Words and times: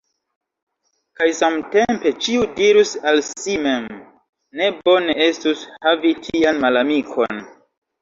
Kaj 1.19 1.27
samtempe 1.39 2.13
ĉiu 2.23 2.47
dirus 2.61 2.95
al 3.13 3.23
si 3.29 3.59
mem: 3.67 3.87
ne 4.63 4.73
bone 4.83 5.19
estus 5.31 5.65
havi 5.87 6.19
tian 6.27 6.65
malamikon! 6.69 7.49